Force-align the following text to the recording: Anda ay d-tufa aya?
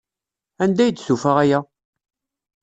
Anda 0.63 0.81
ay 0.83 0.91
d-tufa 0.91 1.31
aya? 1.43 1.59